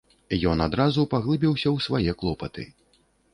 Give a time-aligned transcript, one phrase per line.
[0.51, 2.67] Ён адразу паглыбіўся ў свае клопаты.